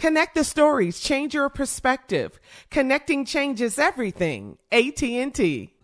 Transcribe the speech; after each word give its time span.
Connect 0.00 0.34
the 0.34 0.44
stories, 0.44 0.98
change 0.98 1.34
your 1.34 1.50
perspective. 1.50 2.40
Connecting 2.70 3.26
changes 3.26 3.78
everything. 3.78 4.56
AT&T. 4.72 5.74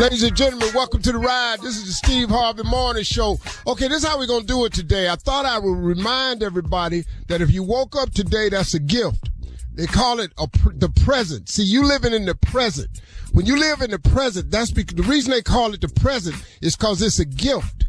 Ladies 0.00 0.24
and 0.24 0.36
gentlemen, 0.36 0.68
welcome 0.74 1.00
to 1.02 1.12
the 1.12 1.18
ride. 1.18 1.60
This 1.60 1.76
is 1.76 1.86
the 1.86 1.92
Steve 1.92 2.30
Harvey 2.30 2.64
Morning 2.64 3.04
Show. 3.04 3.38
Okay, 3.64 3.86
this 3.86 4.02
is 4.02 4.08
how 4.08 4.18
we're 4.18 4.26
going 4.26 4.40
to 4.40 4.46
do 4.48 4.64
it 4.64 4.72
today. 4.72 5.08
I 5.08 5.14
thought 5.14 5.46
I 5.46 5.60
would 5.60 5.78
remind 5.78 6.42
everybody 6.42 7.04
that 7.28 7.40
if 7.40 7.52
you 7.52 7.62
woke 7.62 7.94
up 7.94 8.10
today, 8.10 8.48
that's 8.48 8.74
a 8.74 8.80
gift. 8.80 9.30
They 9.72 9.86
call 9.86 10.18
it 10.18 10.32
a, 10.36 10.48
the 10.74 10.88
present. 11.04 11.48
See, 11.48 11.62
you 11.62 11.84
living 11.84 12.12
in 12.12 12.24
the 12.24 12.34
present. 12.34 13.00
When 13.30 13.46
you 13.46 13.56
live 13.56 13.82
in 13.82 13.92
the 13.92 14.00
present, 14.00 14.50
that's 14.50 14.72
because 14.72 14.96
the 14.96 15.08
reason 15.08 15.30
they 15.30 15.42
call 15.42 15.74
it 15.74 15.80
the 15.80 15.88
present 15.88 16.34
is 16.60 16.74
because 16.74 17.00
it's 17.00 17.20
a 17.20 17.24
gift. 17.24 17.84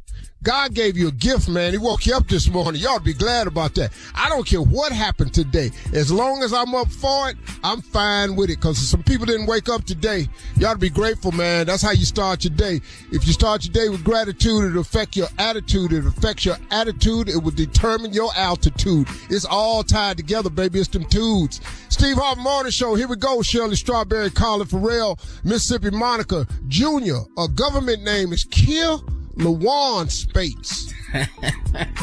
God 0.46 0.76
gave 0.76 0.96
you 0.96 1.08
a 1.08 1.12
gift, 1.12 1.50
man. 1.50 1.72
He 1.72 1.80
woke 1.80 2.06
you 2.06 2.14
up 2.14 2.28
this 2.28 2.48
morning. 2.48 2.80
Y'all 2.80 3.00
be 3.00 3.16
glad 3.16 3.48
about 3.48 3.74
that. 3.76 3.92
I 4.14 4.30
don't 4.30 4.46
care 4.46 4.62
what 4.62 4.92
happened 4.92 5.34
today. 5.34 5.72
As 5.92 6.12
long 6.12 6.44
as 6.44 6.54
I'm 6.54 6.76
up 6.76 6.92
for 6.92 7.32
it, 7.32 7.38
I'm 7.64 7.82
fine 7.82 8.36
with 8.36 8.52
it. 8.52 8.62
Cause 8.62 8.78
some 8.78 9.02
people 9.02 9.26
didn't 9.26 9.48
wake 9.48 9.70
up 9.70 9.86
today. 9.86 10.30
To 10.60 10.78
be 10.78 10.92
grateful, 10.92 11.32
man. 11.32 11.66
That's 11.66 11.82
how 11.82 11.94
you 11.94 12.06
start 12.06 12.44
your 12.44 12.54
day. 12.54 12.80
If 13.12 13.26
you 13.26 13.34
start 13.34 13.66
your 13.66 13.74
day 13.74 13.90
with 13.90 14.04
gratitude, 14.04 14.66
it'll 14.66 14.82
affect 14.82 15.16
your 15.16 15.30
attitude. 15.40 15.92
It 15.92 16.06
affects 16.06 16.46
your 16.46 16.58
attitude. 16.70 17.28
It 17.28 17.42
will 17.42 17.50
determine 17.50 18.14
your 18.14 18.30
altitude. 18.36 19.08
It's 19.32 19.46
all 19.46 19.84
tied 19.84 20.18
together, 20.18 20.52
baby. 20.52 20.80
It's 20.80 20.90
them 20.90 21.06
tudes. 21.06 21.60
Steve 21.90 22.18
Harvey 22.18 22.42
Morning 22.42 22.72
Show. 22.72 22.94
Here 22.94 23.08
we 23.08 23.16
go. 23.16 23.42
Shirley 23.42 23.76
Strawberry, 23.76 24.30
Carla 24.30 24.66
Ferrell, 24.66 25.18
Mississippi 25.44 25.90
Monica 25.90 26.46
Jr. 26.68 27.26
A 27.40 27.48
government 27.48 28.04
name 28.04 28.32
is 28.32 28.44
Kill 28.44 29.04
Lawan 29.38 30.10
Spates. 30.10 30.94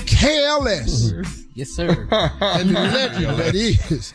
KLS. 0.07 1.39
Yes, 1.55 1.69
sir. 1.71 1.91
and 2.11 2.71
the 2.71 2.73
legend 2.73 3.39
that 3.39 3.55
is. 3.55 4.15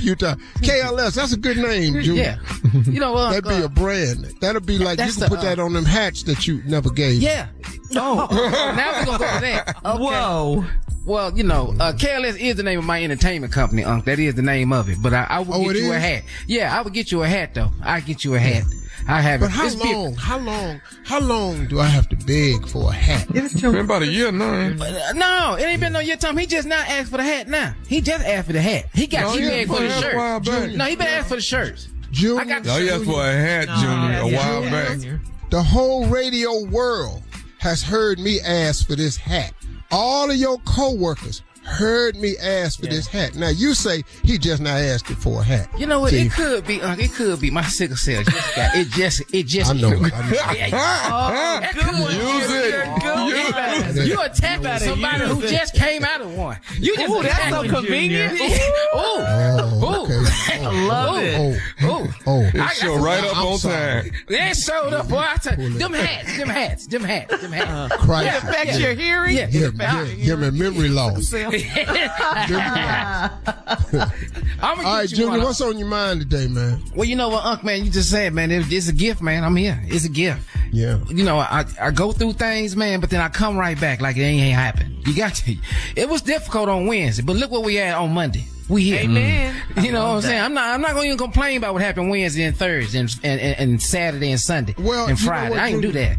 Utah. 0.02 0.34
KLS, 0.60 1.14
that's 1.14 1.32
a 1.32 1.36
good 1.36 1.58
name, 1.58 2.00
Junior. 2.00 2.22
Yeah. 2.22 2.82
You 2.84 3.00
know 3.00 3.12
what? 3.12 3.30
That'd 3.30 3.44
be 3.44 3.62
a 3.62 3.68
brand. 3.68 4.32
That'll 4.40 4.62
be 4.62 4.78
like, 4.78 4.98
you 4.98 5.10
can 5.12 5.20
the, 5.20 5.28
put 5.28 5.42
that 5.42 5.58
uh, 5.58 5.64
on 5.64 5.74
them 5.74 5.84
hats 5.84 6.22
that 6.24 6.46
you 6.46 6.62
never 6.64 6.90
gave. 6.90 7.20
Yeah. 7.20 7.48
Oh, 7.94 8.26
now 8.30 9.00
we're 9.00 9.04
going 9.04 9.18
to 9.18 9.24
go 9.26 9.34
to 9.34 9.40
that. 9.40 9.76
Okay. 9.84 10.02
Whoa. 10.02 10.64
Well, 11.04 11.36
you 11.36 11.42
know, 11.42 11.74
uh, 11.80 11.92
KLS 11.92 12.38
is 12.38 12.56
the 12.56 12.62
name 12.62 12.78
of 12.78 12.84
my 12.84 13.02
entertainment 13.02 13.52
company, 13.52 13.82
Unc. 13.84 14.04
That 14.04 14.18
is 14.20 14.34
the 14.36 14.42
name 14.42 14.72
of 14.72 14.88
it. 14.88 14.98
But 15.02 15.12
I, 15.12 15.26
I 15.28 15.38
would 15.40 15.48
Oh, 15.56 15.64
get 15.64 15.76
it 15.76 15.82
you 15.84 15.92
a 15.92 15.98
hat. 15.98 16.22
Yeah, 16.46 16.78
I 16.78 16.82
would 16.82 16.92
get 16.92 17.10
you 17.10 17.22
a 17.24 17.28
hat, 17.28 17.54
though. 17.54 17.70
I 17.82 18.00
get 18.00 18.24
you 18.24 18.34
a 18.34 18.38
hat. 18.38 18.62
I 19.08 19.20
have 19.20 19.40
it. 19.42 19.46
But 19.46 19.50
how 19.50 19.66
It's 19.66 19.74
big- 19.74 19.96
long, 19.96 20.14
how 20.14 20.38
long, 20.38 20.80
how 21.04 21.18
long 21.18 21.66
do 21.66 21.80
I 21.80 21.86
have 21.86 22.08
to 22.10 22.16
beg 22.16 22.68
for 22.68 22.90
a 22.90 22.94
hat? 22.94 23.26
It's 23.34 23.52
too 23.60 23.72
Been 23.72 23.80
about 23.84 24.02
a 24.02 24.06
year 24.06 24.30
now. 24.30 24.74
But, 24.78 24.94
uh, 24.94 25.12
no, 25.14 25.56
it 25.58 25.64
ain't 25.64 25.80
been 25.80 25.92
no 25.92 25.98
year 25.98 26.16
time. 26.16 26.36
He 26.36 26.46
just 26.46 26.68
not 26.68 26.86
asked 26.88 27.10
for 27.10 27.16
the 27.16 27.24
hat 27.24 27.48
now. 27.48 27.74
He 27.88 28.00
just 28.00 28.24
asked 28.24 28.46
for 28.46 28.52
the 28.52 28.62
hat. 28.62 28.86
He 28.94 29.08
got 29.08 29.22
No, 29.22 29.30
he 29.32 29.40
he 29.42 29.48
begged 29.48 29.70
asked 29.72 29.78
for 29.80 29.82
the 29.82 29.88
for 29.90 30.00
the 30.00 30.06
hat 30.06 30.14
a 30.14 30.16
while 30.16 30.42
shirt. 30.44 30.74
No, 30.76 30.84
he 30.84 30.94
been 30.94 31.06
asked 31.08 31.28
for 31.28 31.34
the 31.34 31.40
shirts. 31.40 31.88
Junior, 32.12 32.40
I 32.42 32.44
got 32.44 32.64
Y'all 32.64 32.90
asked 32.94 33.04
for 33.04 33.26
a 33.26 33.32
hat, 33.32 33.68
Junior, 33.80 34.20
a 34.20 34.28
yeah. 34.28 34.36
while 34.60 34.70
back. 34.70 34.98
the 35.50 35.62
whole 35.62 36.06
radio 36.06 36.62
world 36.66 37.22
has 37.58 37.82
heard 37.82 38.20
me 38.20 38.38
ask 38.40 38.86
for 38.86 38.94
this 38.94 39.16
hat. 39.16 39.52
All 39.92 40.30
of 40.30 40.36
your 40.36 40.58
coworkers 40.60 41.42
heard 41.64 42.16
me 42.16 42.34
ask 42.42 42.80
for 42.80 42.86
this 42.86 43.06
hat. 43.06 43.36
Now 43.36 43.48
you 43.48 43.72
say 43.74 44.02
he 44.24 44.36
just 44.36 44.60
not 44.60 44.80
asking 44.80 45.14
for 45.16 45.40
a 45.42 45.44
hat. 45.44 45.68
You 45.78 45.86
know 45.86 46.00
what? 46.00 46.10
See, 46.10 46.26
It 46.26 46.32
could 46.32 46.66
be, 46.66 46.80
Unc. 46.82 46.98
It 47.00 47.12
could 47.12 47.40
be 47.40 47.50
my 47.52 47.62
sickle 47.62 47.96
cell. 47.96 48.22
Just 48.24 48.56
got, 48.56 48.74
it 48.74 48.88
just, 48.88 49.22
it 49.32 49.44
just. 49.46 49.70
I 49.70 49.74
know. 49.74 49.88
I 49.88 49.92
know. 49.92 50.00
Oh, 51.14 51.30
that 51.30 51.72
could 51.72 51.84
be- 51.84 52.02
Use 52.02 52.50
it. 52.50 53.86
Use 53.86 53.96
it. 53.98 54.08
You 54.08 54.20
attacking 54.20 54.78
somebody 54.88 55.24
who 55.26 55.40
just 55.42 55.74
came 55.74 56.04
out 56.04 56.11
of. 56.52 56.78
You 56.78 56.96
just 56.96 57.10
Ooh, 57.14 57.22
that's 57.22 57.50
so 57.50 57.62
convenient. 57.68 58.32
Ooh, 58.40 58.56
Oh, 58.94 60.04
okay. 60.04 60.14
ooh, 60.14 60.26
oh, 60.26 60.64
oh, 60.64 60.86
Love 60.88 61.18
it. 61.18 61.34
Oh, 61.38 61.58
oh, 61.82 62.04
ooh. 62.04 62.08
oh. 62.26 62.40
I 62.42 62.48
It 62.48 62.54
got 62.54 62.74
show 62.74 62.96
right 62.96 63.24
up 63.24 63.36
I'm 63.36 63.46
on 63.46 63.58
sorry. 63.58 64.02
time. 64.02 64.12
They 64.28 64.52
showed 64.54 64.92
up, 64.92 65.08
boy. 65.08 65.18
I 65.18 65.36
tell 65.36 65.58
you, 65.60 65.70
them 65.78 65.92
hats, 65.92 66.36
them 66.38 66.48
hats, 66.48 66.86
them 66.86 67.02
hats, 67.04 67.40
them 67.40 67.52
hats. 67.52 67.70
Uh, 67.94 67.96
Crisis. 67.98 68.42
Affects 68.42 68.78
your 68.78 68.94
hearing? 68.94 69.36
Yeah. 69.36 69.46
Give, 69.50 69.76
give, 69.76 70.16
give 70.24 70.38
me 70.38 70.50
memory 70.50 70.88
loss. 70.88 71.32
I'm 71.34 71.50
gonna 73.92 74.08
All 74.62 74.76
get 74.76 74.82
right, 74.84 75.10
you 75.10 75.16
Junior, 75.16 75.38
what's 75.40 75.60
on 75.60 75.78
your 75.78 75.88
mind 75.88 76.20
today, 76.20 76.46
man? 76.46 76.82
Well, 76.94 77.04
you 77.08 77.16
know 77.16 77.28
what, 77.28 77.44
Unc, 77.44 77.64
man, 77.64 77.84
you 77.84 77.90
just 77.90 78.10
said, 78.10 78.32
man, 78.32 78.50
it, 78.50 78.70
it's 78.72 78.88
a 78.88 78.92
gift, 78.92 79.20
man. 79.22 79.44
I'm 79.44 79.56
here. 79.56 79.80
It's 79.86 80.04
a 80.04 80.08
gift. 80.08 80.40
Yeah. 80.72 80.98
You 81.08 81.22
know, 81.22 81.38
I, 81.38 81.66
I 81.80 81.90
go 81.90 82.12
through 82.12 82.32
things, 82.32 82.74
man, 82.74 83.00
but 83.00 83.10
then 83.10 83.20
I 83.20 83.28
come 83.28 83.56
right 83.56 83.78
back 83.78 84.00
like 84.00 84.16
it 84.16 84.22
ain't, 84.22 84.42
ain't 84.42 84.54
happened. 84.54 85.06
You 85.06 85.14
got 85.14 85.34
to. 85.34 85.56
It 85.94 86.08
was 86.08 86.22
difficult 86.22 86.68
on 86.68 86.86
Wednesday, 86.86 87.22
but 87.22 87.36
look 87.36 87.50
what 87.50 87.62
we 87.62 87.74
had 87.74 87.94
on 87.94 88.12
Monday. 88.12 88.46
We 88.68 88.84
here. 88.84 89.00
Amen. 89.00 89.54
You 89.82 89.92
know 89.92 90.08
what 90.08 90.14
I'm 90.14 90.20
saying? 90.22 90.42
I'm 90.42 90.54
not. 90.54 90.74
I'm 90.74 90.80
not 90.80 90.92
going 90.92 91.02
to 91.02 91.06
even 91.08 91.18
complain 91.18 91.58
about 91.58 91.74
what 91.74 91.82
happened 91.82 92.08
Wednesday 92.08 92.44
and 92.44 92.56
Thursday 92.56 93.00
and, 93.00 93.14
and, 93.22 93.40
and, 93.40 93.60
and 93.60 93.82
Saturday 93.82 94.30
and 94.30 94.40
Sunday 94.40 94.74
Well, 94.78 95.08
and 95.08 95.18
you 95.18 95.26
know 95.26 95.30
Friday. 95.30 95.56
I 95.56 95.68
ain't 95.68 95.82
do 95.82 95.92
that. 95.92 96.16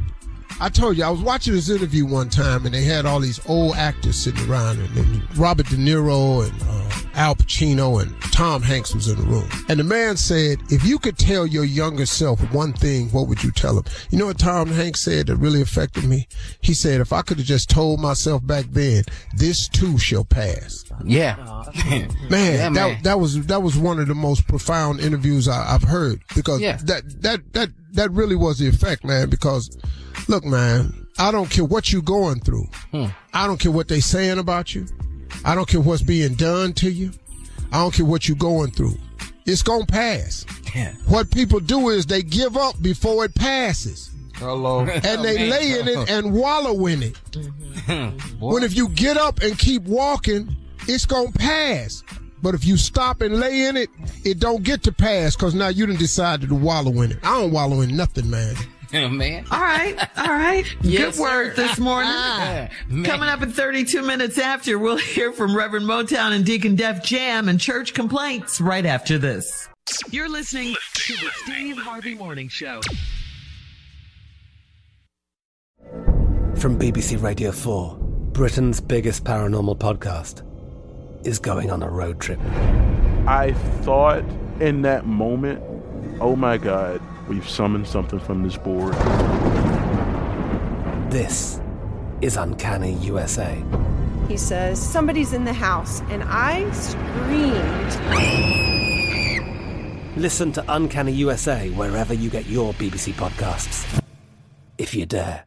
I 0.61 0.69
told 0.69 0.97
you, 0.97 1.03
I 1.03 1.09
was 1.09 1.21
watching 1.21 1.55
this 1.55 1.69
interview 1.69 2.05
one 2.05 2.29
time, 2.29 2.65
and 2.65 2.75
they 2.75 2.83
had 2.83 3.07
all 3.07 3.19
these 3.19 3.39
old 3.47 3.75
actors 3.75 4.17
sitting 4.17 4.47
around, 4.49 4.79
and, 4.79 4.97
and 4.97 5.37
Robert 5.37 5.65
De 5.67 5.75
Niro 5.77 6.47
and 6.47 6.61
uh, 6.61 7.02
Al 7.15 7.35
Pacino 7.35 8.01
and 8.01 8.13
Tom 8.31 8.61
Hanks 8.61 8.95
was 8.95 9.07
in 9.07 9.17
the 9.17 9.23
room. 9.23 9.47
And 9.69 9.79
the 9.79 9.83
man 9.83 10.17
said, 10.17 10.57
if 10.69 10.83
you 10.85 10.97
could 10.97 11.17
tell 11.17 11.45
your 11.45 11.63
younger 11.63 12.05
self 12.05 12.39
one 12.51 12.73
thing, 12.73 13.09
what 13.09 13.27
would 13.27 13.43
you 13.43 13.51
tell 13.51 13.77
him? 13.77 13.83
You 14.09 14.17
know 14.17 14.25
what 14.27 14.39
Tom 14.39 14.67
Hanks 14.69 15.01
said 15.01 15.27
that 15.27 15.35
really 15.37 15.61
affected 15.61 16.05
me? 16.05 16.27
He 16.61 16.73
said, 16.73 17.01
if 17.01 17.13
I 17.13 17.21
could 17.21 17.37
have 17.37 17.45
just 17.45 17.69
told 17.69 17.99
myself 17.99 18.45
back 18.45 18.65
then, 18.69 19.03
this 19.35 19.67
too 19.67 19.97
shall 19.97 20.25
pass. 20.25 20.83
Yeah. 21.05 21.35
Man, 21.85 22.09
Yeah, 22.29 22.69
man. 22.69 22.73
that 22.73 23.03
that 23.03 23.19
was 23.19 23.45
that 23.47 23.61
was 23.61 23.77
one 23.77 23.99
of 23.99 24.07
the 24.07 24.15
most 24.15 24.47
profound 24.47 24.99
interviews 24.99 25.47
I, 25.47 25.73
I've 25.75 25.83
heard 25.83 26.21
because 26.35 26.61
Yeah. 26.61 26.77
that 26.85 27.21
that 27.21 27.53
that 27.53 27.69
that 27.93 28.11
really 28.11 28.35
was 28.35 28.57
the 28.59 28.67
effect, 28.67 29.03
man. 29.03 29.29
Because 29.29 29.75
look, 30.27 30.43
man, 30.45 31.05
I 31.19 31.31
don't 31.31 31.49
care 31.49 31.65
what 31.65 31.91
you're 31.91 32.01
going 32.01 32.39
through. 32.39 32.65
Hmm. 32.91 33.05
I 33.33 33.45
don't 33.47 33.59
care 33.59 33.71
what 33.71 33.87
they're 33.87 34.01
saying 34.01 34.39
about 34.39 34.73
you. 34.73 34.87
I 35.45 35.55
don't 35.55 35.67
care 35.67 35.81
what's 35.81 36.01
being 36.01 36.35
done 36.35 36.73
to 36.73 36.91
you. 36.91 37.11
I 37.71 37.77
don't 37.77 37.93
care 37.93 38.05
what 38.05 38.27
you're 38.27 38.37
going 38.37 38.71
through. 38.71 38.97
It's 39.45 39.61
gonna 39.61 39.85
pass. 39.85 40.45
Yeah. 40.73 40.93
What 41.07 41.29
people 41.31 41.59
do 41.59 41.89
is 41.89 42.05
they 42.05 42.23
give 42.23 42.55
up 42.55 42.81
before 42.81 43.25
it 43.25 43.35
passes. 43.35 44.11
Hello. 44.35 44.79
And 44.87 45.23
they 45.23 45.35
man. 45.37 45.49
lay 45.49 45.79
in 45.79 45.87
it 45.87 46.09
and 46.09 46.33
wallow 46.33 46.85
in 46.87 47.03
it. 47.03 47.13
Mm-hmm. 47.31 48.39
when 48.39 48.63
if 48.63 48.75
you 48.75 48.89
get 48.89 49.17
up 49.17 49.41
and 49.41 49.57
keep 49.57 49.83
walking, 49.83 50.55
it's 50.87 51.05
gonna 51.05 51.31
pass. 51.31 52.03
But 52.41 52.55
if 52.55 52.65
you 52.65 52.75
stop 52.75 53.21
and 53.21 53.39
lay 53.39 53.65
in 53.67 53.77
it, 53.77 53.89
it 54.25 54.39
don't 54.39 54.63
get 54.63 54.83
to 54.83 54.91
pass 54.91 55.35
because 55.35 55.53
now 55.55 55.69
you 55.69 55.85
done 55.85 55.95
decided 55.95 56.49
to 56.49 56.55
wallow 56.55 57.01
in 57.01 57.11
it. 57.11 57.19
I 57.23 57.39
don't 57.39 57.51
wallow 57.51 57.81
in 57.81 57.95
nothing, 57.95 58.29
man. 58.29 58.55
Oh, 58.95 59.09
man. 59.09 59.43
All 59.49 59.59
right, 59.59 59.95
all 60.17 60.27
right. 60.27 60.65
Yes, 60.83 61.15
Good 61.15 61.21
word 61.23 61.55
sir. 61.55 61.67
this 61.67 61.79
morning. 61.79 62.11
Uh-huh. 62.11 62.43
Yeah, 62.43 62.69
man. 62.89 63.05
Coming 63.05 63.27
up 63.29 63.41
in 63.41 63.51
32 63.51 64.03
minutes 64.03 64.37
after, 64.37 64.77
we'll 64.77 64.97
hear 64.97 65.31
from 65.33 65.57
Reverend 65.57 65.87
Motown 65.87 66.31
and 66.31 66.45
Deacon 66.45 66.75
Def 66.75 67.01
Jam 67.03 67.49
and 67.49 67.59
church 67.59 67.95
complaints 67.95 68.61
right 68.61 68.85
after 68.85 69.17
this. 69.17 69.67
You're 70.11 70.29
listening 70.29 70.75
to 70.93 71.13
the 71.15 71.29
Steve 71.43 71.77
Harvey 71.77 72.13
Morning 72.13 72.47
Show. 72.49 72.81
From 76.55 76.77
BBC 76.79 77.21
Radio 77.21 77.51
4, 77.51 77.97
Britain's 78.31 78.79
biggest 78.79 79.23
paranormal 79.23 79.77
podcast 79.79 80.43
is 81.25 81.39
going 81.39 81.71
on 81.71 81.81
a 81.81 81.89
road 81.89 82.19
trip. 82.21 82.39
I 83.27 83.53
thought 83.81 84.23
in 84.59 84.83
that 84.83 85.05
moment, 85.07 85.63
oh 86.21 86.35
my 86.35 86.57
God, 86.57 87.01
we've 87.27 87.47
summoned 87.49 87.87
something 87.87 88.19
from 88.19 88.43
this 88.43 88.57
board. 88.57 88.93
This 91.11 91.59
is 92.21 92.37
Uncanny 92.37 92.93
USA. 92.95 93.61
He 94.27 94.37
says, 94.37 94.81
Somebody's 94.81 95.33
in 95.33 95.43
the 95.43 95.53
house, 95.53 96.01
and 96.09 96.23
I 96.25 96.69
screamed. 96.71 97.93
Listen 100.17 100.51
to 100.53 100.63
Uncanny 100.67 101.11
USA 101.13 101.69
wherever 101.71 102.13
you 102.13 102.29
get 102.29 102.45
your 102.45 102.73
BBC 102.73 103.13
podcasts, 103.13 104.01
if 104.77 104.93
you 104.93 105.05
dare. 105.05 105.43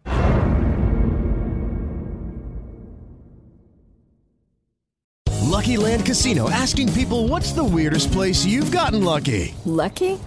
Lucky 5.57 5.79
Land 5.79 6.05
Casino 6.05 6.51
asking 6.51 6.93
people 6.93 7.29
what's 7.29 7.53
the 7.53 7.65
weirdest 7.65 8.13
place 8.13 8.45
you've 8.45 8.71
gotten 8.71 9.03
lucky? 9.03 9.55
Lucky? 9.65 10.21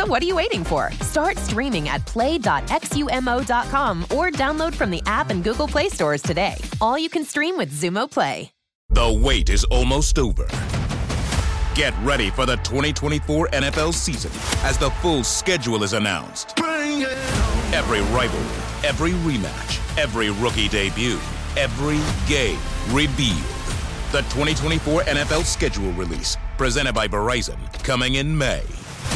So 0.00 0.06
what 0.06 0.22
are 0.22 0.26
you 0.26 0.36
waiting 0.36 0.64
for? 0.64 0.90
Start 1.02 1.36
streaming 1.36 1.90
at 1.90 2.06
play.xumo.com 2.06 4.02
or 4.04 4.30
download 4.30 4.74
from 4.74 4.90
the 4.90 5.02
app 5.04 5.28
and 5.28 5.44
Google 5.44 5.68
Play 5.68 5.90
stores 5.90 6.22
today. 6.22 6.54
All 6.80 6.98
you 6.98 7.10
can 7.10 7.22
stream 7.22 7.58
with 7.58 7.70
Xumo 7.70 8.10
Play. 8.10 8.50
The 8.88 9.20
wait 9.22 9.50
is 9.50 9.64
almost 9.64 10.18
over. 10.18 10.48
Get 11.74 11.92
ready 12.02 12.30
for 12.30 12.46
the 12.46 12.56
2024 12.64 13.48
NFL 13.48 13.92
season 13.92 14.30
as 14.64 14.78
the 14.78 14.88
full 15.02 15.22
schedule 15.22 15.82
is 15.82 15.92
announced. 15.92 16.58
Every 16.58 18.00
rivalry, 18.00 18.88
every 18.88 19.10
rematch, 19.10 19.98
every 19.98 20.30
rookie 20.30 20.68
debut, 20.70 21.18
every 21.58 22.00
game 22.26 22.58
revealed. 22.90 23.38
The 24.12 24.22
2024 24.30 25.02
NFL 25.02 25.44
schedule 25.44 25.92
release, 25.92 26.38
presented 26.56 26.94
by 26.94 27.06
Verizon, 27.06 27.58
coming 27.84 28.14
in 28.14 28.36
May. 28.36 28.62